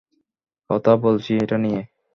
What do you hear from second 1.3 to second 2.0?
এটা নিয়ে।